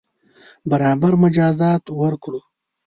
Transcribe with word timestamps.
برابر 0.69 1.13
مجازات 1.23 1.83
ورکړو. 1.99 2.39